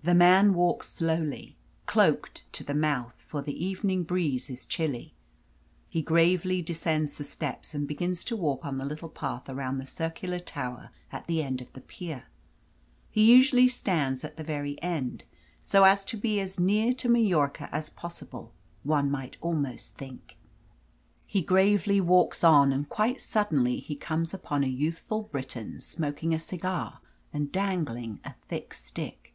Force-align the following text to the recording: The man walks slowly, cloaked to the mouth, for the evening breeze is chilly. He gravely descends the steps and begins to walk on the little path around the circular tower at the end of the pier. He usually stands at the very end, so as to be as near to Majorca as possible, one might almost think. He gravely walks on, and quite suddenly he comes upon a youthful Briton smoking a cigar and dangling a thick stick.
The 0.00 0.14
man 0.14 0.54
walks 0.54 0.90
slowly, 0.90 1.54
cloaked 1.84 2.42
to 2.54 2.64
the 2.64 2.72
mouth, 2.72 3.16
for 3.18 3.42
the 3.42 3.62
evening 3.62 4.04
breeze 4.04 4.48
is 4.48 4.64
chilly. 4.64 5.12
He 5.90 6.00
gravely 6.00 6.62
descends 6.62 7.18
the 7.18 7.24
steps 7.24 7.74
and 7.74 7.86
begins 7.86 8.24
to 8.26 8.36
walk 8.36 8.64
on 8.64 8.78
the 8.78 8.86
little 8.86 9.10
path 9.10 9.50
around 9.50 9.76
the 9.76 9.84
circular 9.84 10.38
tower 10.38 10.92
at 11.12 11.26
the 11.26 11.42
end 11.42 11.60
of 11.60 11.70
the 11.74 11.82
pier. 11.82 12.24
He 13.10 13.30
usually 13.30 13.68
stands 13.68 14.24
at 14.24 14.38
the 14.38 14.44
very 14.44 14.80
end, 14.80 15.24
so 15.60 15.84
as 15.84 16.06
to 16.06 16.16
be 16.16 16.40
as 16.40 16.58
near 16.58 16.94
to 16.94 17.10
Majorca 17.10 17.68
as 17.70 17.90
possible, 17.90 18.54
one 18.84 19.10
might 19.10 19.36
almost 19.42 19.94
think. 19.96 20.38
He 21.26 21.42
gravely 21.42 22.00
walks 22.00 22.42
on, 22.42 22.72
and 22.72 22.88
quite 22.88 23.20
suddenly 23.20 23.78
he 23.78 23.94
comes 23.96 24.32
upon 24.32 24.64
a 24.64 24.68
youthful 24.68 25.24
Briton 25.24 25.82
smoking 25.82 26.32
a 26.32 26.38
cigar 26.38 27.00
and 27.30 27.52
dangling 27.52 28.20
a 28.24 28.32
thick 28.48 28.72
stick. 28.72 29.34